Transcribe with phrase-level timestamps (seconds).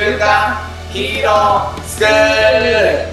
[0.00, 0.56] 週刊
[0.94, 3.06] ヒーロースクール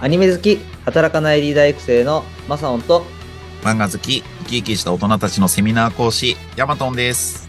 [0.00, 3.04] アニメ好き、働かないリーダー育成のマサオンと、
[3.62, 7.48] 漫画好き、生き生きした大人たちのセミナー講師、ヤマトンです。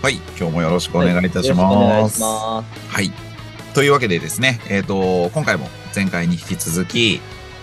[0.00, 2.22] はい、今日もよろしくお願いいたします。
[2.22, 2.64] は
[3.02, 3.12] い。
[3.74, 7.20] というわけでですね、えっ、と、今回も前回に引き続き、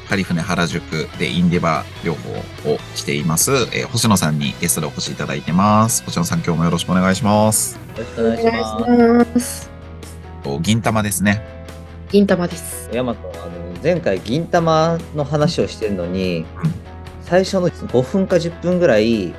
[0.07, 0.81] ハリフネ原宿
[1.17, 6.03] でインディバ療法をしています、えー星野さんにゲストでお越しいただいてます。
[6.03, 7.71] 星野さん、今日もよろしくお願いします。
[7.71, 7.79] す。
[7.97, 9.71] よろしくお願いします。
[10.61, 11.41] 銀玉ですね。
[12.09, 12.89] 銀玉です。
[12.93, 13.51] ヤマト、あの、
[13.81, 16.45] 前回銀玉の話をしてるのに、
[17.21, 19.33] 最初の5分か10分ぐらい、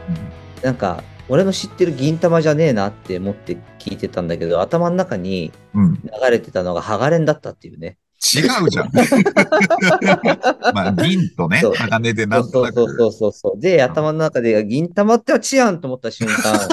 [0.62, 5.84] なんか、俺の知ってる銀玉じゃねえなって思って聞いてたんだけど、頭の中にうん。
[5.84, 5.94] うん。
[5.94, 7.98] 流れてたのがハガレンだったっていうね。
[8.34, 8.90] 違うじゃん。
[10.74, 13.06] まあ、銀とね鋼でなんとなそうそうそく。
[13.08, 13.60] うそうそう。
[13.60, 16.34] で、頭の中で銀玉ってはチアンと思った瞬間。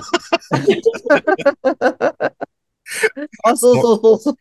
[3.44, 4.36] あ、そうそうそうそう。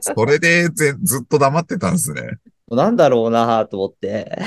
[0.00, 2.22] それでぜずっと黙ってたんですね。
[2.68, 4.38] なんだろうなと思って。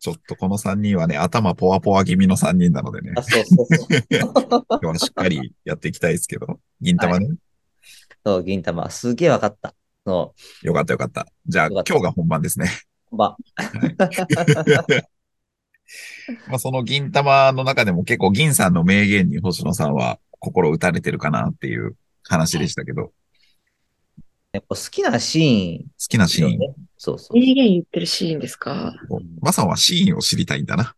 [0.00, 3.88] ちょっとこの3人はね、頭ポワポワ気味の3人なのでねあ、、そうそうそう。
[4.10, 7.28] 今日はしっかりやっていきたいですけど、銀玉ね。
[8.24, 8.88] そう、銀玉。
[8.90, 9.74] すげえわかった。
[10.06, 11.26] そよかったよかった。
[11.46, 12.70] じゃあ今日が本番ですね。
[13.12, 13.16] う。
[13.16, 13.36] ま
[16.48, 23.12] まあその銀玉の中でも結構銀さんの名言に星野さんは心打たれてるかなっていう話でしたけど、
[24.52, 26.58] やっぱ好きなシーン、好きなシーン。
[26.58, 26.74] ね。
[26.96, 27.38] そうそう。
[27.38, 28.94] 名言言ってるシーンですか？
[29.42, 30.94] まさんはシーンを知りたいんだな。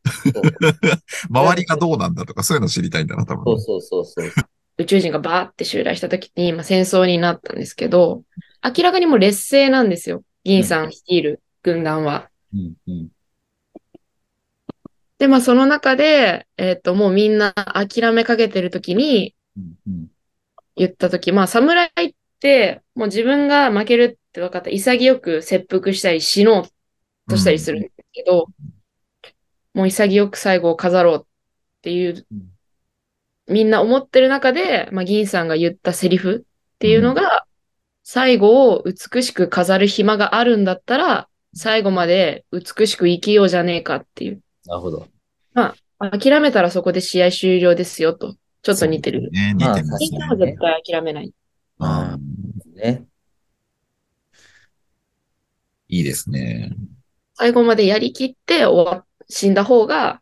[1.31, 3.45] 周りがどうなんだとかそういうの知りたいんだな、多分。
[3.59, 4.47] そうそうそうそう。
[4.79, 8.23] 宇宙人がバーって襲来した時に、まあ、戦争になったんですけど、
[8.63, 10.23] 明らかにもう劣勢なんですよ。
[10.45, 12.29] 銀さん率いる軍団は。
[12.55, 13.09] うんうん。
[15.19, 19.35] で、まあその中で、えっ、と、もうみんな諦めかけてる時に
[20.77, 28.49] 言った時、まあ侍って、もう自分が負けるって分かったら潔く切腹したり死のうとしたりするんですけど、
[29.73, 31.27] もう潔く最後を飾ろうっ
[31.83, 32.56] ていううん、
[33.49, 37.47] みんな思ってる中で、まあ、銀さんが言ったセリフっていうのが、
[38.03, 44.43] 最後を美しく飾る暇があるんだったら、最後まで美しく生きようじゃねえかっていう。
[44.67, 45.09] なるほど。
[45.99, 48.37] 諦めたらそこで試合終了ですよと。
[48.63, 49.31] ちょっと似てる。
[49.31, 50.37] ね、似てますまあ銀さんねは。
[50.47, 51.33] 絶対諦めない。
[51.79, 52.21] うん
[52.75, 53.05] ね。
[55.89, 56.73] いいですね。
[57.35, 60.21] 最後までやりきって終わ死んだ方が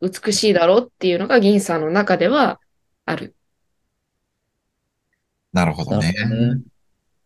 [0.00, 2.60] 美しいだろうっていうのが銀さんの中では
[3.06, 3.34] ある。
[5.52, 6.14] なるほどね。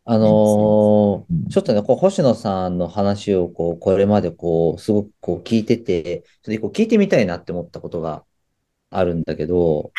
[0.04, 8.24] あのうんーちょっとね、こう、星野さんの話を、こう、これまで、こう、すごく、こう、聞いてて、ちょっとこう聞いてみたいなって思ったことが
[8.90, 9.92] あるんだけど、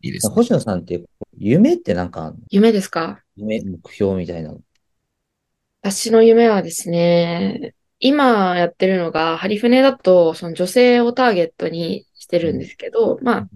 [0.00, 0.34] いいですね。
[0.34, 1.04] 星野さんって、
[1.38, 3.22] 夢ってなんか夢ですか？
[3.36, 4.60] 夢、目標みたいなの。
[5.80, 13.48] 私の夢はですね、今やってるのが、ハリフネだと、その女性をターゲットにしてるんですけど、まあ、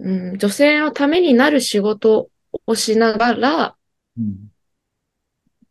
[0.00, 2.30] うん、女性のためになる仕事
[2.66, 3.76] をしながら、
[4.16, 4.50] うん。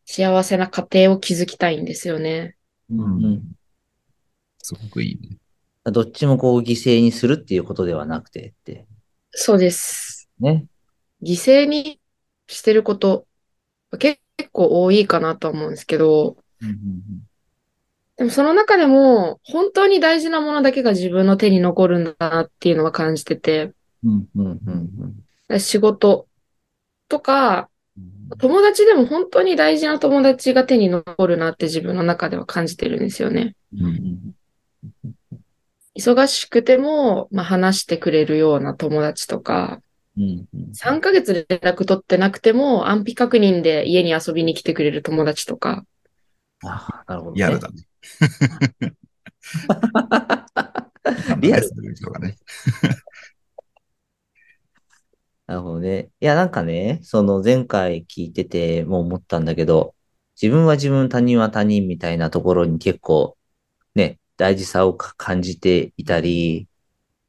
[0.06, 2.56] 幸せな家庭を築きたいんですよね。
[2.90, 3.44] うんうん。
[4.60, 5.38] すごくいいね。
[5.92, 8.86] どっちもこう、犠牲にするっていうことではなくてって。
[9.32, 10.30] そうです。
[10.40, 10.66] ね。
[11.22, 12.00] 犠牲に
[12.48, 13.26] してること、
[14.00, 14.20] 結
[14.52, 16.78] 構多いかなとは思うんですけど、うんうん
[18.18, 24.60] でもその中でも、本当に大事なものだけが自分の手に残るんだなっていうのは感じてて、うんうん
[25.50, 26.28] うん仕事
[27.08, 33.56] とか、うん友達でも本当に大事な友達が手に残るなって自分の中では感じてるんですよね。
[33.74, 34.36] うんうん
[35.98, 39.82] 忙しくても、まあ、話してくれるような友達とか、
[40.16, 45.86] うんうん3ヶ月連絡取ってなくても安否確認で家に遊びに来てくれる友達とか、
[46.64, 47.38] あなるほどね。
[47.38, 47.84] リアルだね。
[51.40, 52.36] リアルする人がね。
[55.48, 56.12] なるほどね。
[56.20, 59.96] いや、なんかね、その前回聞いててもう思ったんだけど、
[60.42, 63.38] 自分は自分、他人は他人みたいなところに結構
[63.96, 66.70] ね、大事さを感じていたり、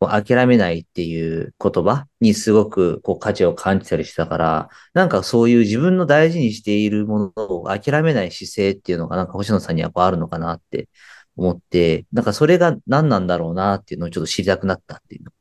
[0.01, 10.89] 諦めないっていう言葉にすごくこう価値を感じたりしたから、なんかそういう自分の大事にしているものを諦めない姿勢っていうのがなんか星野さんにはこうあるのかなって
[11.37, 15.33] 思って、なんかそれが何なんだろうなっていうのをちょっと知りたくなったっていうの。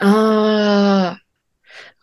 [0.00, 1.23] ああ、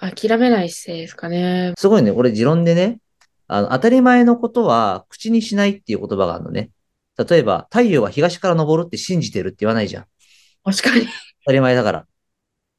[0.02, 1.74] 諦めない姿勢ですかね。
[1.78, 3.00] すごいね、俺持論でね、
[3.48, 6.72] あの、当たり前のことは口にしないっていう言葉があるのね。
[7.18, 10.06] 例えば、太陽は東から昇るって信じてるって言わないじゃん。
[10.64, 11.06] 確かに。
[11.06, 11.12] 当
[11.48, 12.08] たり前だから。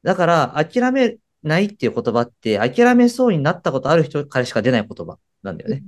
[0.02, 5.84] だから、諦めないっていう言葉って、諦めそうになったことある人からしか出ない言葉なんだよね。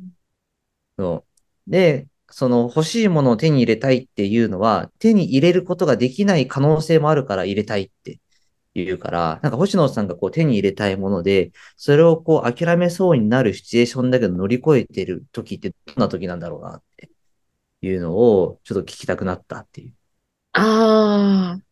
[0.96, 1.24] そ
[1.66, 1.70] う。
[1.70, 8.20] で、その欲しいものを手に入れたいっていうのは、手に入れることができない可能性もあるから入れたいって
[8.74, 17.10] 言うから、なんか星野さんがこう手に入れたいもので、それをこう諦めそうになるシチュエーションだけど乗り越えてる時ってどんな時なんだろうなって
[17.82, 19.92] いうのをちょっと聞きたくなったっていう。
[20.52, 21.64] ああ。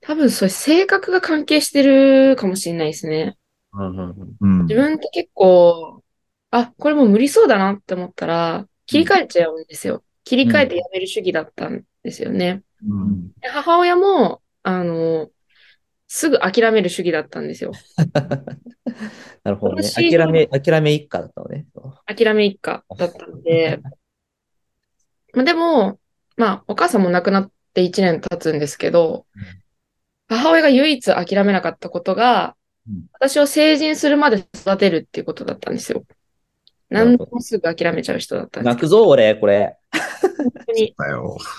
[0.00, 3.36] 多分それ性格が関係してるかもしれないですね。
[3.72, 6.02] うんうんうんうん自分って結構、
[6.50, 10.04] あ、これもう無理そうだなって思ったら、切り替えちゃうんですよ。
[10.24, 12.62] 切り替えてやめる主義だったんですよね。
[12.86, 15.30] うんで母親も、あの、
[16.14, 17.72] すぐ諦める主義だったんですよ。
[19.44, 19.82] なるほどね。
[19.82, 21.64] 私諦め、諦め一家だったのね。
[22.06, 23.80] 諦め一家だったので、
[25.32, 25.98] まあでも、
[26.36, 32.56] まあ、お母さんも亡くなって1年経つんですけどうん、母親が唯一諦めなかったことが
[32.86, 36.04] うん、私を成人するまで育てるっていうことだったんですよ。
[36.90, 39.78] 何でもすぐ諦めちゃう人だったんです泣くぞ、俺、これ。
[40.36, 40.94] 本当に。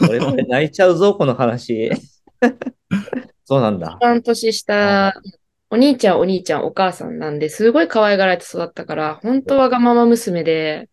[0.01, 1.89] 俺、これ泣いちゃうぞ、この話。
[3.45, 4.01] そうなんだ一。
[4.01, 5.13] 番年下、
[5.69, 10.89] お兄ちゃん、お兄ちゃん、お母さんなんで、すごい可愛がられて育ったから、本当わがまま娘で、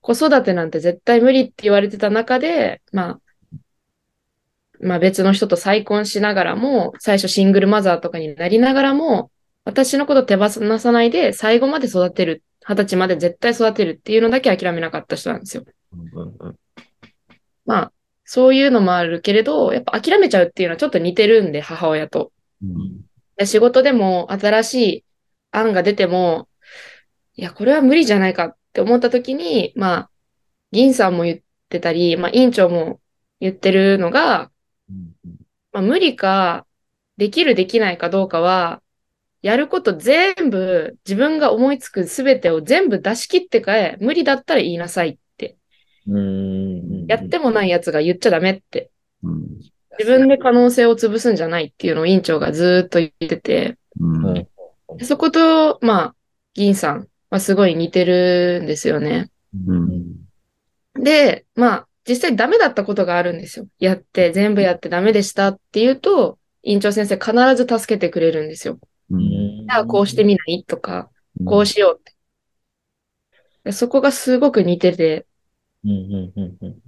[0.00, 3.20] 子育てなんて絶対無理って言われてた中で、まあ、
[4.80, 9.30] まあ別の人と再婚しながらも、最初シングルマザーとかになりながらも、
[9.64, 15.64] 私のこと手放さないで最後まで育てる、二十歳まで絶対育てるっていうのだけ諦めなかった人なんですよ。
[15.92, 16.56] うんうんうん
[17.66, 17.92] まあ、
[18.30, 22.30] そういうのもあるけれど、やっぱ諦めちゃうっていうのはちょっと似てるんで、母親と。
[22.62, 23.04] うん
[23.38, 25.04] で仕事でも新しい
[25.52, 26.48] 案が出ても、
[27.36, 30.10] いや、これは無理じゃないかって思った時に、まあ、
[30.72, 33.00] 銀さんも言ってたり、まあ、委員長も
[33.38, 34.50] 言ってるのが、
[35.72, 36.66] まあ、無理か、
[37.16, 38.82] できるできないかどうかは、
[39.40, 45.18] やること全部、自分が思いつくすべてを全部出し切ってかえ、無理だったら言いなさいっ
[47.06, 48.90] やってもないやつが言っちゃダメって。
[49.22, 49.46] うん
[50.00, 53.78] 自分で可能性を潰すんじゃないっていうのを委員長がずーっと言ってて、
[55.02, 56.14] そこと、まあ、
[56.54, 59.28] 銀さんはすごい似てるんですよね。
[59.66, 60.04] うん
[60.94, 63.66] で、まあ、実際ダメだったことがあるんですよ。
[63.80, 68.78] やって、全部やってダメでしたっていうと、委員長先生必ず助けてくれるんですよ。
[69.10, 70.62] うんじゃあ、こうしてみない？
[70.62, 71.10] とか、
[71.44, 72.12] こうしようって。
[73.64, 75.26] でそこがすごく似てて、
[75.84, 76.78] うんうんうんうんうん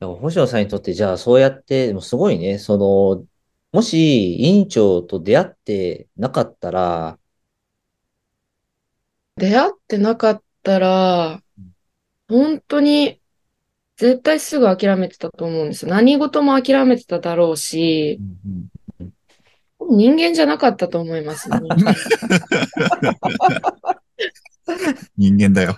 [0.00, 3.24] だから星野さんにとって、じゃあ、そうやって、でもすごいね、その、
[3.72, 7.18] もし、委員長と出会ってなかったら、
[9.36, 11.42] 出会ってなかったら、
[12.28, 13.20] 本当に、
[13.96, 15.90] 絶対すぐ諦めてたと思うんですよ。
[15.90, 18.18] 何事も諦めてただろうし、
[19.88, 21.58] 人間じゃなかったと思いますね。
[25.16, 25.76] 人間だよ。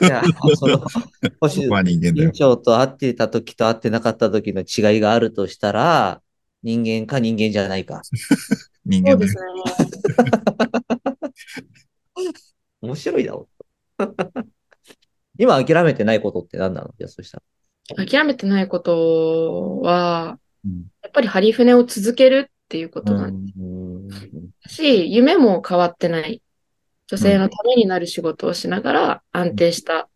[0.00, 0.22] いや、
[0.56, 0.84] その、
[1.40, 2.24] 星僕は人間だよ。
[2.24, 6.20] 委員長と会ってた時と会ってなかった時の違いがあるとしたら、
[6.62, 8.02] 人間か人間じゃないか。
[8.84, 9.36] 人間だよそうです。
[9.36, 9.42] ね。
[12.80, 13.48] 面白いだろ。
[15.38, 16.94] 今諦めてないことって何なの？
[16.98, 17.42] じゃあ、そした
[17.96, 18.06] ら。
[18.06, 24.16] 諦めてないことは、うんやっぱりハリフネを続けるっていうことなんうんだ
[24.68, 26.42] し、夢も変わってない。
[27.06, 30.08] 女性のためになる仕事をしながら安定した、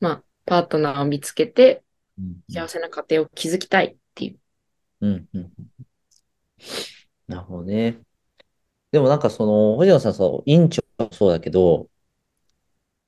[0.00, 1.82] まあ、パートナーを見つけて
[2.48, 4.38] 幸せな家庭を築きたいっていう。
[5.00, 5.52] うんうん
[7.28, 7.98] なるほどね。
[8.92, 11.88] でもなんかその、星野さん、そう、委員長もそうだけど、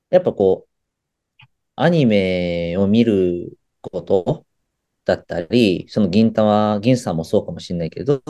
[0.09, 1.43] やっぱこう、
[1.75, 4.45] アニメを見ること
[5.05, 8.21] だったり、その銀玉、銀さんもそうかもしれないけど、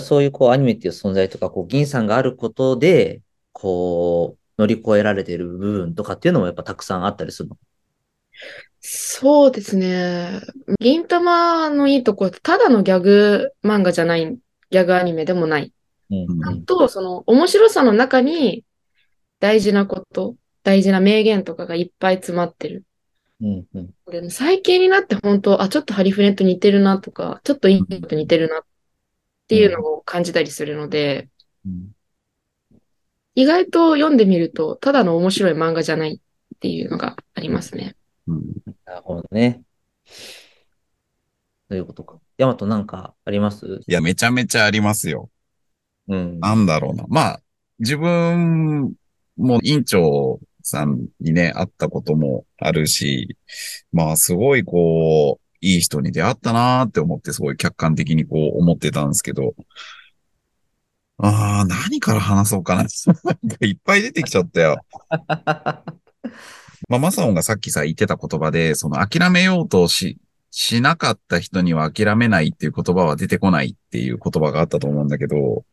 [0.00, 3.22] そういうこうアニメっていう存在とか、こう銀さんがあることで、
[3.60, 7.58] こう、乗り越えられてる部分とかっていうのもやっぱたくさんあったりするの？
[8.80, 10.40] そうですね。
[10.80, 14.38] 銀玉のいいところって、ただのギャグ漫画じゃない、
[14.70, 15.72] ギャグアニメでもない。
[16.10, 18.64] うんあと、その面白さの中に
[19.38, 22.84] 大事なこと、大事な名言とかがいっぱい詰まってる。
[23.42, 28.62] うんうんで最近になって本当、あ、ちょっとハリフネと似てるなとか、ちょっといいのと似てるなっ
[29.48, 31.28] ていうのを感じたりするので、
[31.66, 31.92] うん
[33.34, 37.96] 意外と読んでみると、ただの面白い漫画じゃないっていうのがありますね。
[38.26, 38.42] うん
[38.84, 39.62] なるほどね。
[40.06, 42.18] そういうことか。
[42.38, 43.82] ヤマトなんかあります？
[43.86, 45.30] いや、めちゃめちゃありますよ。
[46.08, 46.40] うん。
[46.40, 47.04] なんだろうな。
[47.08, 47.40] まあ、
[47.78, 48.94] 自分
[49.36, 53.36] も委員長さんにね、会ったこともあるし、
[53.92, 59.54] まあ、すごいこう、いい人に出会ったなーって思って、すごい客観的にこう思ってたんですけど、
[61.22, 62.82] ああ、何から話そうかな。
[63.66, 64.78] いっぱい出てきちゃったよ。
[66.88, 70.18] まあ、マサオンがさっきさ言ってた言葉で、その諦めようとし、
[70.50, 75.64] しなかった人には諦めないっていう言葉は出てこないっていう言葉があったと思うんだけど、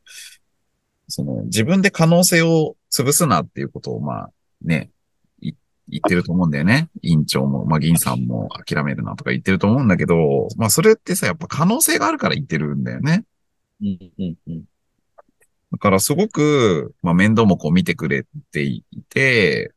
[1.08, 4.92] その自分で可能性を潰すなっていうことをまあね、
[5.42, 5.54] い
[5.88, 6.90] 言ってると思うんだよね。
[7.02, 13.24] 委員長も、まあ銀さんも諦めるなとか言ってると思うんだけど、まあそれってさ、やっぱ可能性があるから言ってるんだよね。
[13.82, 14.64] うんうんうん。
[15.72, 19.74] だからすごく、まあ面倒もこう見てくれていて、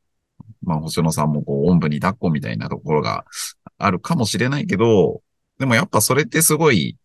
[0.62, 3.24] まあ星野さんもこう、おんぶに抱っこみたいなところが
[3.78, 5.22] あるかもしれないけど、
[5.58, 6.96] でもやっぱそれってすごい、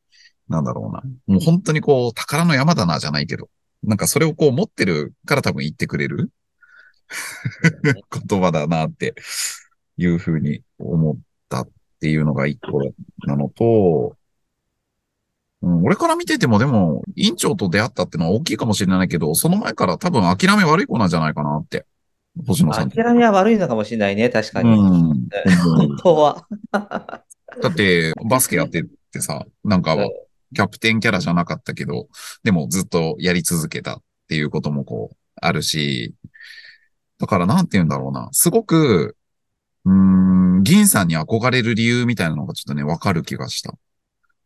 [0.47, 1.01] なんだろうな。
[1.25, 3.49] もう本当にこう、宝の山だなじゃないけど、
[3.83, 6.31] なんかそれをこう持ってるから多分言ってくれる
[8.29, 9.15] 言葉だなって
[9.97, 11.17] いうふうに思っ
[11.49, 12.81] たっていうのが一個
[13.27, 14.15] なのと、
[15.61, 21.85] うん、俺から見ててもでも、委員長と出会ったってのは大きいかもしれないけど、その前から多分諦め悪い子なんじゃないかなって。
[22.45, 22.89] 星野さん。
[22.89, 24.69] 諦めは悪いのかもしれないね、確かに。
[24.69, 25.27] うん。
[25.77, 26.47] 本当は。
[26.71, 29.95] だって、バスケやってってさ、なんか、
[30.53, 32.07] キャプテンキャラじゃなかったけど、
[32.43, 36.13] でもずっとやり続けたっていうこともこう、あるし、
[37.19, 38.29] だからなんて言うんだろうな。
[38.31, 39.15] すごく、
[39.85, 39.93] うー
[40.59, 43.73] ん、銀さんに憧れる理由みたいなのがちょっとね、わかる気がした。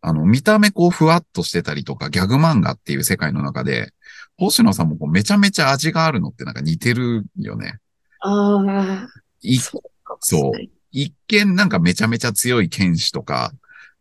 [0.02, 3.92] あの、見た目こう、ふわっとしてたりとか、ギャグ漫画っていう世界の中で、
[4.38, 7.80] 星野さんもこうめちゃめちゃ味があるのってなんか似てるよね。
[8.22, 9.08] ああ、
[9.42, 10.70] いそうかもしれない。
[10.92, 13.52] 一見なんかめちゃめちゃ強い剣士とか、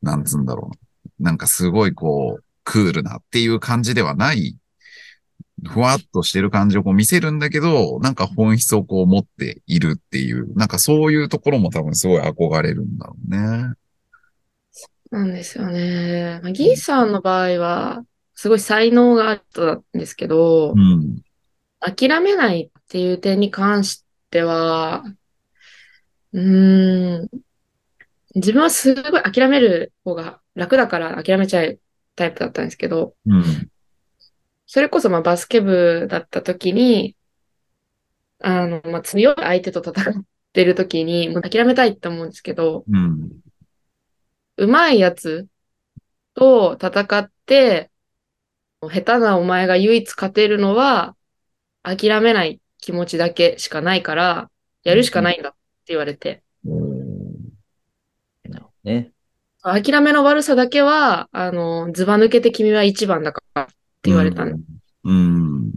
[0.01, 0.71] なんつうんだろ
[1.19, 1.23] う。
[1.23, 4.57] なんかすごいこう、クールなっていう感じではない、
[5.67, 13.75] ふわっとしてる感じをこう見せるんだけど、なんか本質をこう持っているっていう、なんかそういうところも多分すごい憧れるんだろうね。
[15.11, 16.41] なんですよね。
[16.43, 21.23] まあ、ギーさんの場合は、すごい才能がある人なんですけど、うん。
[21.81, 25.05] 諦めないっていう点に関しては、
[26.33, 27.29] うーん、
[28.35, 31.81] 自分はすごい諦める方が楽だから諦めちゃう
[32.15, 33.43] タイプだったんですけど、うん。
[34.67, 37.17] それこそまあバスケ部だった時に、
[38.41, 43.31] あの、まあ、強い相手と戦ってる時に、もう諦めたいって思うんですけど、うん。
[44.59, 45.47] 上手いやつ
[46.35, 47.91] と戦って、
[48.83, 51.17] 下手なお前が唯一勝てるのは、
[51.83, 54.51] 諦めない気持ちだけしかないから、
[54.83, 56.43] やるしかないんだって言われて、
[58.49, 59.13] なるほどね。
[59.63, 63.73] 諦めの悪さだけは、あの、ずば抜けて君は一番だからって
[64.05, 64.65] 言われたんん。
[65.05, 65.73] うん。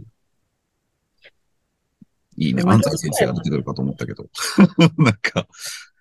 [2.36, 2.64] いいね。
[2.64, 4.26] まあ安西先生が出てくるかと思ったけど。
[4.98, 5.46] なんか、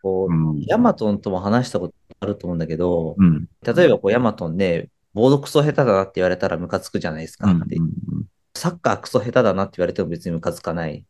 [0.02, 0.62] こう、うん。
[0.62, 3.48] ヤマトンとも話したことあると思うんだけど、うん。
[3.62, 7.52] 例えばこうヤマトンで、ボードクソ下手だなって言われたらムカつくじゃないですか。
[7.52, 7.68] うん。
[7.68, 7.78] で
[8.54, 11.06] サッカークソ下手だなって言われても別にムカつかない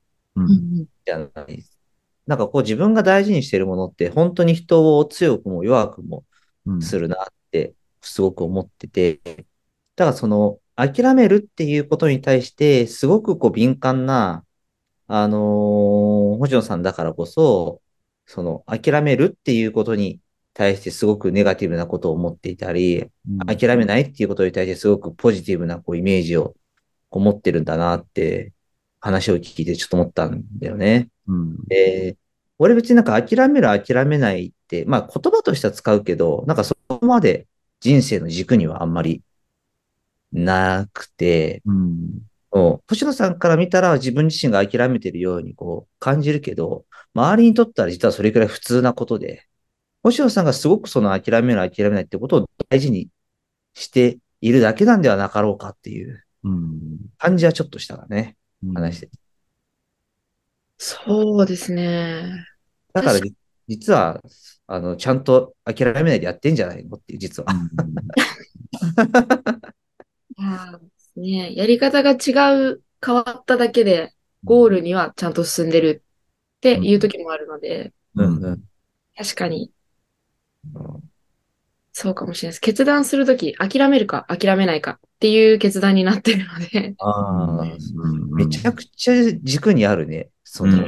[1.06, 1.77] じゃないです。
[2.27, 6.24] なんかこう自分が大事にしてるものって本当に人を強くも弱くも
[6.65, 6.82] うん。
[6.82, 9.20] するなってすごく思ってて、
[9.96, 14.46] だからその諦めるっていうことに対してすごくこう敏感な、
[15.08, 17.82] あのー星野さんだからこそ、
[18.25, 20.20] その諦めるっていうことに
[20.62, 23.08] 対してすごくネガティブなことを思っていたり、
[23.48, 26.53] 諦めないっていうことに対してすごくポジティブなこうイメージを
[27.10, 28.53] こう持ってるんだなって
[29.00, 31.10] 話を聞いてちょっと思ったんだよね。
[31.27, 31.63] うん。
[31.65, 32.15] で、
[32.60, 37.48] 俺別になんか諦める諦めないって、まあ言葉としては使うけど、なんかそこまで
[37.80, 39.24] 人生の軸にはあんまり
[40.32, 42.82] なくて、うん。
[42.88, 49.48] 星野さんから見たら自分自身が諦めてるようにこう感じるけど、周りにとったら実はそれくらい普通なことで、
[50.03, 53.10] 星野さんがすごくその諦める諦めないってことを大事に
[53.74, 56.98] しているだけなんではなかろうかっていううん。
[57.17, 59.10] 感じはちょっとしたからね、うん話して。
[60.77, 62.46] そうですね。
[62.93, 63.34] だからじ
[63.67, 64.22] 実は、
[64.67, 67.53] あの、ちゃんと諦めないでやってんじゃないのっていう、実は。
[70.38, 72.31] いやーね、やり方が違
[72.72, 76.03] う、変わっただけで、ゴールにはちゃんと進んでる
[76.58, 78.63] っていう時もあるので、うんうん。
[79.15, 79.72] 確かに、
[81.94, 82.60] そうかもしれないです。
[82.62, 90.30] 決断するとき、諦めるか諦めないかっていう決断になってるので、ああ、うんめちゃくちゃ軸にあるね。
[90.44, 90.88] その、うん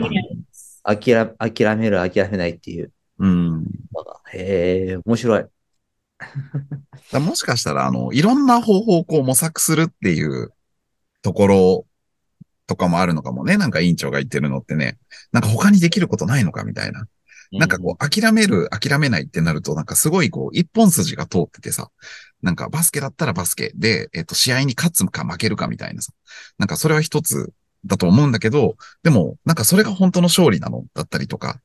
[0.85, 3.65] 諦諦める、諦めないっていううん。
[4.33, 5.45] へえ、面白い。
[7.11, 10.53] だ もしかしたら、あの、いろんな方法をこう模索するっていう
[11.21, 11.85] ところ
[12.67, 13.57] とかもあるのかもね。
[13.57, 14.97] なんか委員長が言ってるのってね。
[15.31, 17.07] なんか他にできることないのかみたいな。
[17.59, 21.91] なんかこう、諦める、諦めないってなると、なんかすごいこう、一本筋が通っててさ、
[22.41, 26.13] なんかバスケだったらバスケで、えっと、試合に勝つか負けるかみたいなさ、
[26.57, 27.53] なんかそれは一つ
[27.85, 31.59] だと思うんだけど、でも、なんかそれが本当の勝利なのだったりとか、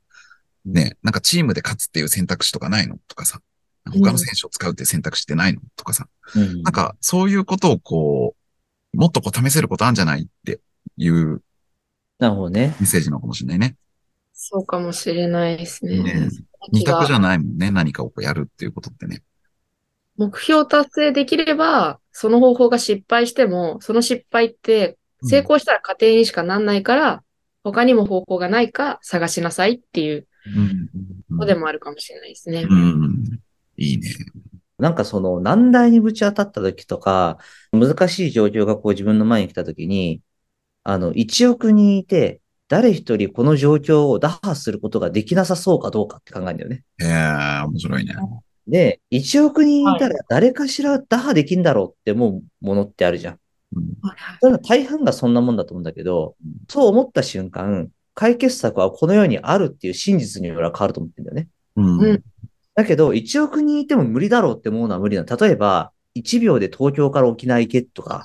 [0.65, 3.41] ね、なんかチームで勝つっていう選択肢とかないのとかさ、
[3.87, 8.35] 他の選手を使うっていう選択肢ってないのとかさ、うんなんかそういうことをこ
[8.95, 10.61] う、もっとこう試せることあるんじゃないって
[10.97, 11.43] いう
[12.19, 12.75] なるほどね。
[12.81, 13.77] メッセージなのかもしれないね。
[14.51, 16.03] そうかもしれないですね。
[16.03, 16.29] ね
[16.73, 17.39] 二択じゃない。
[17.39, 17.71] もんね。
[17.71, 19.23] 何かをこうやるっていうことってね。
[20.17, 27.23] 目標達成できれば、その方法が失敗しても、その失敗って成功したら家庭にしかなんないから、
[27.63, 30.27] 他にも方法がないか探しなさいっていう
[31.31, 31.37] うん。
[31.37, 32.63] のでもあるかもしれないですね。
[32.63, 33.25] うん。
[33.77, 34.09] いいね。
[34.79, 37.39] なんかその難題にぶち当たった時とか、
[37.73, 40.23] 難しい状況がこう自分の前に来た時に、
[40.85, 46.85] あの、1億人いて、誰一人この状況を打破することができなさそうかどうかって考えるんだよね。
[46.99, 48.15] へえ、面白いね。
[48.67, 53.35] で、1億人いたら誰かしら打破できんだろうって思うものってあるじゃん。
[53.35, 53.39] うん
[54.63, 56.37] 大半がそんなもんだと思うんだけど、
[56.69, 61.49] そう思った瞬間、解決策はこの世にあるっていう真実に俺は変わると思ってんだよね。
[61.77, 62.01] うん。
[62.01, 62.23] うん
[62.75, 65.37] だけど、1億人いても無理だろうって思うのは無理なの。
[65.37, 68.25] 例えば、1秒で東京から沖縄行けとか、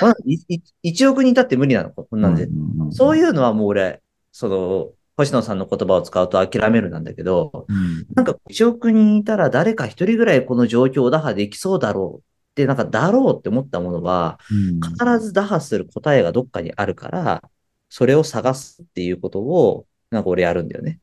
[0.00, 1.90] まあいい1億人いたって無理なの。
[1.90, 2.48] こんなんで。
[2.90, 8.06] そういいうのはもう俺、その、星野さんの言葉を使うと諦めるなんだけど、うん。
[8.14, 14.80] なんか1億人いたら誰か一人ぐらいこの状況を打破できそうだろうって、なんかだろうって思ったものは、うん。
[14.80, 17.42] 必ず打破する答えがどっかにあるから、
[17.88, 21.00] それを探すっていうことを、なんか俺やるんだよね。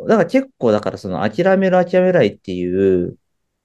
[0.00, 3.16] だから結構、だからその諦める諦めないっていう、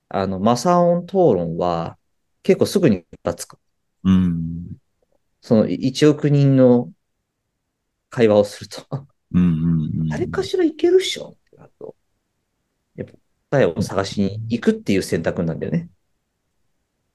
[0.08, 1.98] あの、マサオン討論は
[2.44, 3.58] 結構すぐに立つか。
[4.04, 4.78] うん。
[5.42, 6.92] その1億人の
[8.12, 9.42] 会話をすると、うん。
[9.42, 9.46] う
[10.04, 10.10] ん。
[10.10, 11.96] 誰かしらいけるっしょってなると、
[12.96, 13.14] やっぱ
[13.52, 15.90] 答えを探しに行くっていう選択なんだよね。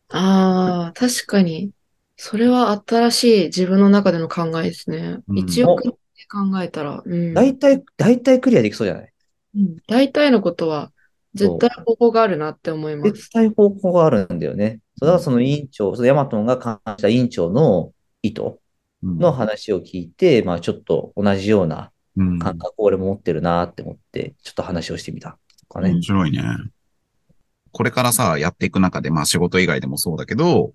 [0.09, 1.73] ああ、確かに。
[2.17, 5.19] それは新しい自分の中での考えですね。
[5.29, 5.99] うん一億人で
[6.31, 7.35] 考えたら、うん。
[7.35, 9.13] 大体、大体クリアできそうじゃない？
[9.55, 10.93] うん大体のことは
[11.35, 13.23] 絶対方法があるなって思います。
[13.23, 14.81] 絶対方法があるんだよね。
[14.99, 18.43] そうだからその委員長、そのヤマトンが感じた委員長の意図
[19.03, 19.19] うん。
[19.19, 22.39] の話を聞いて、まあちょっと同じようなうん。
[22.39, 25.39] 感覚を俺も持ってるなって思って、ちょっと話をしてみた
[25.81, 26.03] ね面。
[26.03, 26.43] 白いね。
[27.73, 30.73] これからさ、やっていく中で、まあ仕事以外でもそうだけど、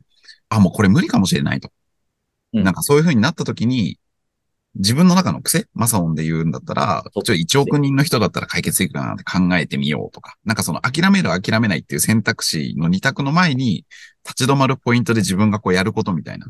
[0.50, 1.70] あ、もうこれ無理かもしれないと。
[2.54, 3.98] うんなんかそういう風になった時に、
[4.76, 5.68] 自分の中の癖？
[5.74, 13.86] マサオンで言うんだったら、ちょ、1億人の人だったら解決できるかなって考えてみようとか、なんかその諦める諦めないっていう選択肢の2択の前に、
[14.24, 16.48] 立ち止まるポイントで自分がこうやることみたいな。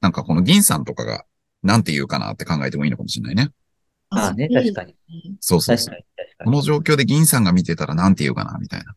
[0.00, 1.24] なんかこの銀さんとかが、
[1.62, 3.50] なんて言うかなって考えてもいいのかもしれないね。
[4.10, 4.94] ああね、確かに。
[5.08, 5.36] に。
[5.40, 5.94] そうそうそう。
[5.94, 6.56] 確かに、確かこに。
[6.56, 8.94] の状況で銀さんが見てたらなんて言うかなみたいな。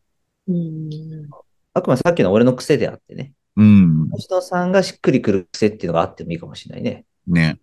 [0.48, 1.28] うん
[1.74, 3.32] あくまでさっきの俺の癖であってね。
[3.56, 4.08] うん。
[4.10, 7.04] 星野さんがしっくりくる癖っていうのがあってもいいかもしれないね。
[7.26, 7.60] ね。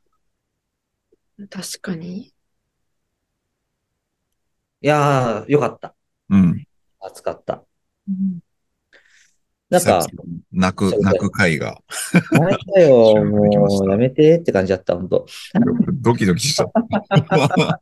[1.49, 2.33] 確かに。
[4.81, 5.95] いやー、よかった。
[6.29, 6.65] うん。
[6.99, 7.65] 熱かった。
[8.07, 8.39] うん
[9.69, 10.03] なんか、
[10.51, 11.79] 泣く、泣く回が、
[12.31, 15.27] やめたよ、 もう、やめてって感じだった、本当
[15.93, 16.71] ドキドキしちゃっ
[17.29, 17.81] た。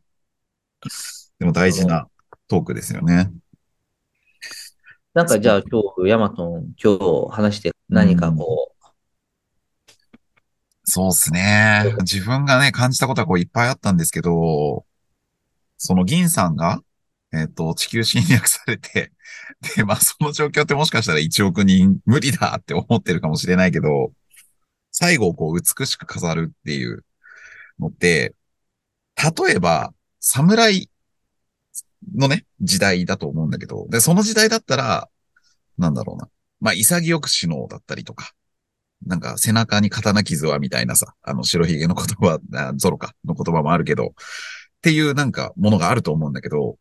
[1.38, 2.06] でも大事な
[2.46, 3.32] トークですよね。
[5.14, 8.74] なんかじゃあ今日、ヤマトン、今日話して何かこ
[10.90, 11.84] そうですね。
[12.00, 14.86] 自分がね、感じたことはこういっぱいあったんですけど、
[15.76, 16.82] その銀さんが、
[17.30, 19.12] えっ、と、地球侵略されて、
[19.76, 24.12] で、まあその状況ってもしかしたら1億人無理だって思ってるかもしれないけど、
[24.90, 27.04] 最後をこう美しく飾るっていう
[27.78, 28.34] のって、
[29.16, 30.88] 例えば、侍
[32.16, 35.10] のね、時代だと思うんだけど、で、その時代だったら、
[35.76, 36.30] なんだろうな。
[36.60, 38.32] まあ、潔く死のうだったりとか、
[39.06, 42.38] なんか背中に刀傷はみたいなさ、あの白ひげの言葉、
[42.76, 44.10] ゾロかの言葉もあるけど、っ
[44.82, 46.76] ていうなんかものがあると思うんだけど、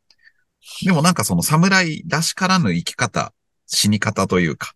[0.84, 3.34] でもなんかその侍らしからぬ生き方、
[3.65, 4.73] 死に方というか、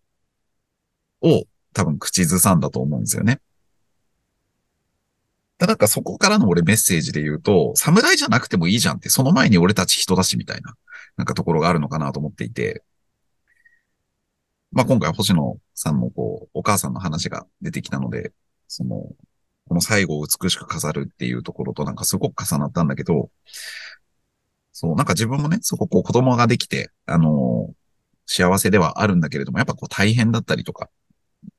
[1.20, 3.40] を多分口ずさんだと思うんですよね。
[5.58, 10.74] だなんかそこからの俺メッセージで言うと、侍じゃなくてもいいじゃんって、その前に俺たち人だしみたいな、
[11.16, 12.82] なんかところがあるのかなと思っていて、
[14.72, 18.32] まあ今回星野さんのこう、お母さんの話が出てきたので、
[18.68, 18.96] その、
[19.68, 23.30] この最後を美しく飾るっていうところとなんかすごく重なったんだけど、
[24.72, 27.74] そう、なんか自分もね、そここう子供ができて、あのー
[28.26, 30.88] 幸せではあるんだけれども、やっぱこう大変だったりとか、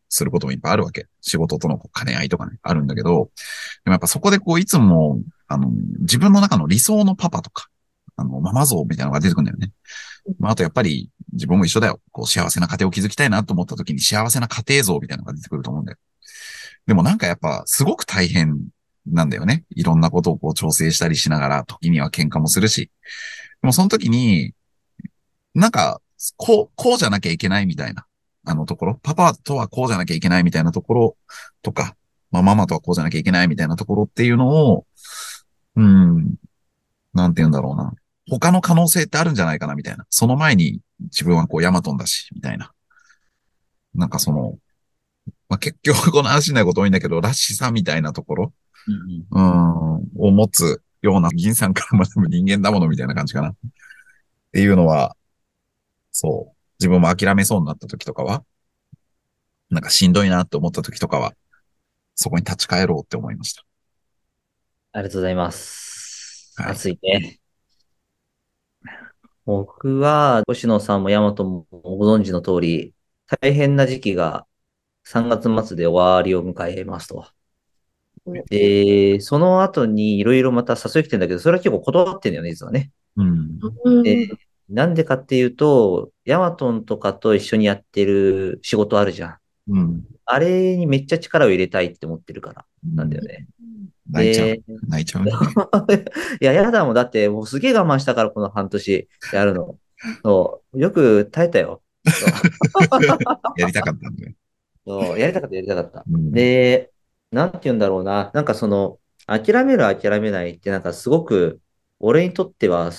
[0.09, 1.07] することもいっぱいあるわけ。
[1.21, 3.31] 仕事とのこう兼ね合いとかね、あるんだけど、
[3.83, 7.69] でもやっぱそこでこういつも、あの、自分の中の理想のパパとか、
[8.15, 9.71] あの、ママ像みたいなのが出てくるんだよね。
[10.39, 11.99] まあ、あとやっぱり自分も一緒だよ。
[12.11, 15.97] こう、幸せな家庭を築きたいなと思った時に幸せな家庭像みたいなのが出てくると思うんだよ。
[16.85, 18.59] でもなんかやっぱすごく大変
[19.07, 19.65] なんだよね。
[19.75, 22.91] いろんなことをこう調整したりしながら、時には喧嘩もするし。
[23.61, 24.53] でもその時に、
[25.53, 26.01] なんか、
[26.37, 28.05] こう、こうじゃなきゃいけないみたいな、
[28.45, 31.17] あのところ、パパとはこうじゃなきゃいけないみたいなところ
[31.61, 31.95] とか、
[32.31, 34.85] まあママとはこうじゃなきゃいけないみたいなところっていうのを、
[35.75, 36.35] うん、
[37.13, 37.93] なんて言うんだろうな。
[38.29, 40.05] 他の可能性ってあるんじゃないかなみたいな。
[40.09, 42.71] その前に自分はこうヤマトンだし、みたいな。
[43.93, 44.57] なんかその、
[45.49, 48.53] まあ、結局この話しないこと多いんだけど、らしさみたいなところ、
[49.31, 53.49] うん、を持つような銀さんから学ぶ人間だものみたいな感じかな。
[53.49, 53.55] っ
[54.53, 55.15] ていうのは、
[56.11, 56.57] そう。
[56.79, 58.43] 自分も諦めそうになった時とかは、
[59.69, 61.33] なんかしんどいなって思った時とかは、
[62.15, 63.63] そこに立ち返ろうって思いました。
[64.93, 66.53] ありがとうございます。
[66.55, 67.39] はい暑いね。
[69.45, 72.93] 僕は、星野さんも大和もご存知の通り、
[73.41, 74.47] 大変な時期が
[75.03, 77.25] 3月末で終わりを迎えますと。
[78.49, 82.91] で、その後にいろいろまた誘い来てんだけど、それは結構断ってんだよね、実はね。
[83.17, 83.59] うん。
[83.83, 84.29] うんで、
[84.69, 89.37] なんでかっていうと、ヤマトンとかと一緒にやってる仕事あるじゃん。
[89.67, 90.03] うん。
[90.25, 93.47] あれにめっちゃ力を入れたいって思ってるからなんだよね。
[94.09, 94.47] 泣いちゃう。
[94.47, 95.31] で、泣いちゃうね。
[96.41, 96.93] いや、やだもん。
[96.93, 99.77] だって、もうすげえ我慢したから、この半年やるの。
[100.23, 100.79] そう。
[100.79, 101.81] よく耐えたよ。
[103.57, 104.33] やりたかったんだよ。
[104.85, 106.03] そうやりたかった、やりたかった。
[106.09, 106.91] うん、で、
[107.31, 108.31] なんて言うんだろうな。
[108.33, 111.61] なんかその、諦める、諦めないって、なんかすごく、
[111.99, 112.91] 俺にとっては、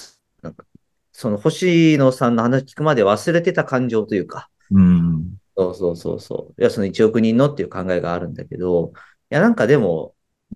[0.43, 0.65] なんか、
[1.13, 5.37] その星野さんの話聞くまで忘れてた感情というか、うん。
[5.57, 6.61] そうそうそうそう。
[6.61, 8.93] いや、その1億人のっていう考えがあるんだけど、
[9.31, 10.15] いや、なんかでも、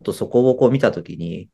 [0.09, 1.49] とそこをこう見たときに、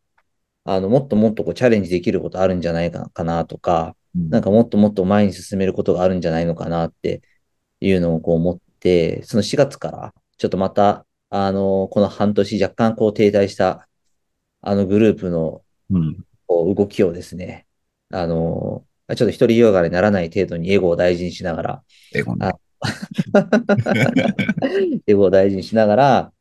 [0.64, 7.22] あの、もっともっとこうチャレンジできることあるんじゃないかかなとか、なんかもっともっと前に進めることがあるんじゃないのかなって
[7.80, 13.88] いうのをこう思って、その4月から、ちょっとまた、あの、この半年若干こう停滞した、
[14.62, 16.24] あのグループのうん。
[16.46, 17.66] こう動きをですね、
[18.10, 21.82] あの、ちょっと一人よがれにならない程度にエゴを大事にしながら、
[22.14, 22.58] エゴンねあ
[25.06, 26.32] エゴを大事にしながら、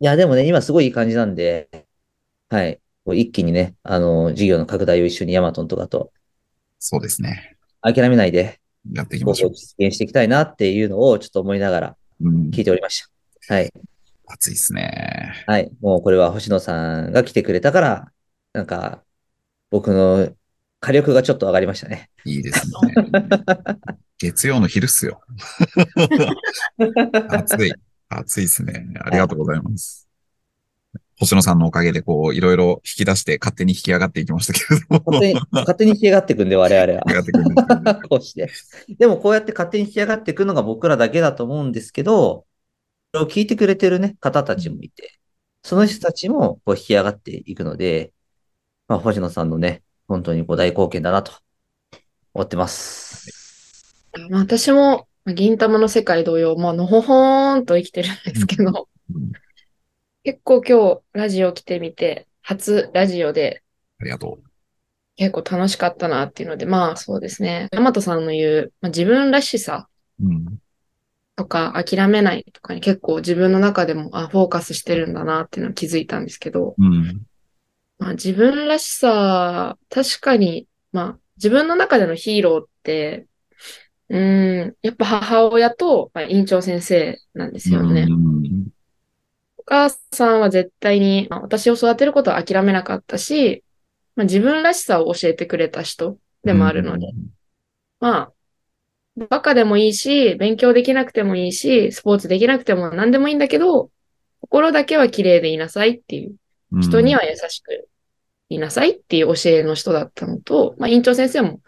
[0.00, 1.68] いや、でもね、今すごいいい感じなんで、
[2.48, 2.80] はい。
[3.12, 6.12] 一気にね、あの、事業の拡大を一緒にヤマトンとかと
[6.86, 7.56] そうですね。
[7.80, 8.60] 諦めないで、
[8.92, 9.54] やっていきましょう。
[9.54, 12.50] 実現していきたいなっていうのをちょっと思いながらうん。
[12.50, 13.06] 聞いておりまし
[13.48, 13.54] た。
[13.54, 13.72] はい。
[14.26, 15.44] 暑いですね。
[15.46, 15.70] はい。
[15.80, 18.12] もうこれは星野さんが来てくれたから、
[18.52, 19.02] なんか、
[19.70, 20.28] 僕の
[20.80, 22.10] 火力がちょっと上がりましたね。
[22.26, 22.94] いいですね。
[24.18, 25.22] 月曜の昼っすよ。
[27.30, 27.72] 暑い。
[28.08, 28.86] 暑いですね。
[29.04, 30.08] ありがとうございます。
[31.18, 35.02] 星野さんのおかげで、こう、いろいろ引き出して勝手に引き上がっていきましたけれども。
[35.06, 37.08] 勝手に、勝手に引き上がっていくんで、我々は引き。
[37.08, 38.50] 上がってくるんですけどこうして。
[38.98, 42.46] でもこうやって勝手に引き上がっていくのが僕らだけだと思うんですけど、
[43.12, 45.20] それを聞いてくれてるね、方たちもいて、
[45.62, 48.12] その人たちもこう引き上がっていくので、
[48.88, 51.32] まあ、星野さんのね、本当にこう大貢献だなと
[52.34, 53.30] 思ってます。
[54.30, 59.32] まあ私も、まあ銀玉の世界同様、まあ、のほほーんと生きてるんですけど、うん
[60.26, 63.62] 結構今日ラジオ来てみて、初ラジオで
[64.00, 64.38] ありがと
[65.16, 67.68] 結構楽しかったなっていうので、まあそうですね。
[67.72, 69.86] 大和さんの言う、まあ、自分らしさ。
[71.36, 77.22] とか諦めないとかに結構自分の中でも、あ、フォーカスしてるんだなっていうのを気づいたんですけど、うん。
[77.98, 83.26] まあ自分らしさ、確かに、まあ自分の中でのヒーローって、
[84.08, 88.06] うーん、やっぱ母親と、まあ、院長先生なんですよね。
[88.08, 88.68] うん。
[89.58, 93.64] お母さんは絶対に、まあ私を育てることは諦めなかったし、
[94.16, 97.06] まあ、自分らしさを教えてくれた人でもあるので、
[98.00, 98.32] ま
[99.16, 103.90] あ、バカでもいいし、勉強できなくてもいいし、スポーツできなくても何でもいいんだけど、
[104.40, 106.34] 心だけは綺麗でいなさいっていう、
[106.72, 107.88] うん、人には優しく
[108.48, 111.60] いなさいっていう教えの人だったのと、まあ、院長先生も、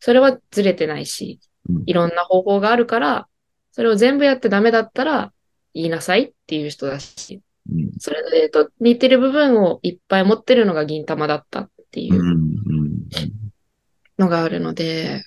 [0.00, 1.38] それはずれてないし。
[1.42, 1.48] うん、
[1.86, 3.28] いろんな方法があるから、
[3.72, 5.32] それを全部やってダメだったら、
[5.74, 7.92] 言いなさいっていう人だし、うん。
[7.98, 12.22] それと似てる部分をいっぱい持ってるのが銀玉だったっていう
[14.18, 15.22] のがあるので、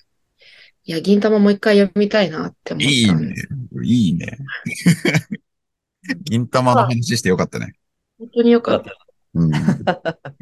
[0.86, 3.50] いや、銀玉もう一回読みたいなって思いいねったんです。。
[3.84, 4.38] いいね。
[6.24, 7.74] 銀玉の話してよかったね。
[8.18, 8.98] 本当によかった。
[9.34, 9.52] うん。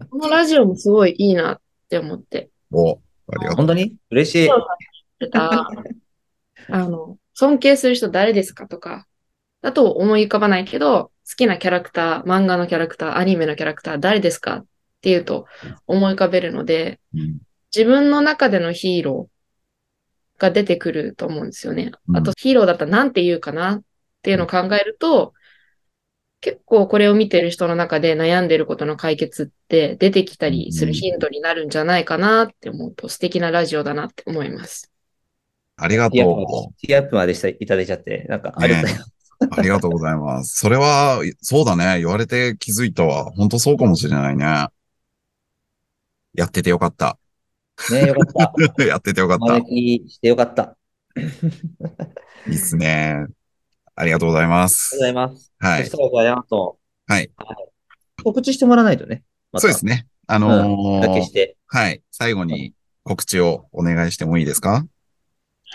[0.09, 2.49] このラジオもすごいいいなって思って。
[2.71, 2.97] お、あ
[3.39, 3.55] りがとう。
[3.57, 3.95] 本当に？
[4.11, 4.49] 嬉しい。
[5.33, 5.67] あ
[6.69, 9.07] あの、尊敬する人誰ですかとか、
[9.61, 14.65] だと思い浮かばないけど、好きなキャラクター、漫画のキャラクター、アニメのキャラクター誰ですかっ
[15.01, 15.47] ていうと
[15.87, 17.37] 思い浮かべるので、うん
[17.75, 21.91] 自分の中でのヒーローが出てくると思うんですよね。
[22.07, 23.83] うんあとヒーローだったら何て言うかなっ
[24.21, 25.33] ていうのを考えると、
[26.39, 34.89] 結構これを見てる人の中で悩んでることの解決って出てきたりするヒントになるんじゃないかなって思うと素敵なラジオだなって思います。
[35.77, 36.23] ありがとで、
[36.87, 39.11] ティーアップまでしていただいちゃって、なんか、ありがとうございます。
[39.41, 39.47] う。
[39.49, 40.59] ありがとうございます。
[40.59, 41.99] それは、そうだね。
[41.99, 43.31] 言われて気づいたわ。
[43.31, 44.67] 本当そうかもしれないね。
[46.33, 47.17] やっててよかった。
[47.89, 48.83] ねよかった。
[48.85, 49.45] やっててよかった。
[49.45, 50.63] 招きしてよかった。
[50.63, 50.75] あ
[52.47, 53.25] りいいっすね。
[53.95, 55.01] ありがとうございまがとうすご。
[55.01, 55.53] ざいます。
[55.59, 55.91] はいそし。
[55.91, 56.77] たら、じゃあ、ヤマト。
[57.07, 57.31] はい。
[58.23, 59.23] 告知してもらわないとね。
[59.51, 60.07] またそうですね。
[60.27, 61.57] あのーだけして。
[61.67, 62.01] はい。
[62.11, 64.85] 最後に告知をお願いしてもいいですか？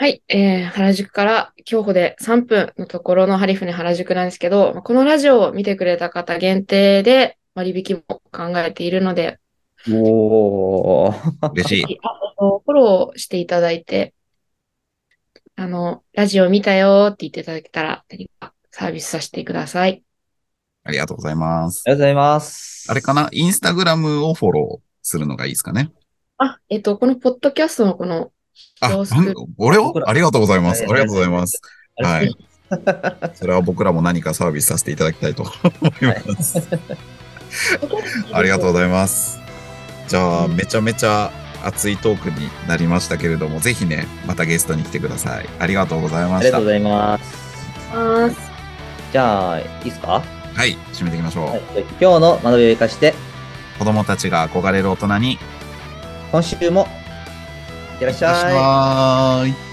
[0.01, 9.39] はい、えー、原宿から競歩で3分のところのハリフネ原宿なんですけど、このラジオを見てくれた方限定で割引も考えているので、
[9.93, 11.51] おー。
[11.53, 11.99] 嬉しい。
[12.39, 14.15] フォローしていただいて、
[15.55, 20.03] あの、ラジオ見たよって言っていただけたら何かサービスさせてください。
[20.83, 21.83] ありがとうございます。
[21.85, 22.87] ありがとうございます。
[22.91, 23.29] あれかな？
[23.33, 25.93] インスタグラムをフォローするのがいいですかね？
[26.39, 28.33] あ、えっと、このポッドキャストのこの、
[28.81, 28.91] あ、
[29.59, 29.93] 俺を？
[30.07, 30.85] ありがとうございます。
[30.85, 31.61] あはいりがとうございます。
[31.97, 32.37] はい。
[33.35, 35.53] それは僕らも何かサービスさせていただきたいと思
[36.03, 36.63] います。
[38.33, 39.41] ありがとうございます。
[40.09, 41.33] じゃあ、うんめちゃめちゃ
[41.65, 45.47] 熱いトークになりましたけれども、ぜひね、またゲストに来てください。
[45.59, 46.43] ありがとうございました。
[46.43, 47.95] ありがとうございます。
[47.95, 48.37] ます。
[49.13, 50.23] じゃあ、いいですか？
[50.55, 51.47] はい、締めていきましょう。
[51.47, 51.61] はい。
[52.01, 53.15] 今日の学びを生かして、
[53.79, 55.39] 子供たちが憧れる大人に、
[56.33, 57.00] 今週も、い
[58.01, 58.55] ってらっしゃい。
[58.55, 59.70] はーい。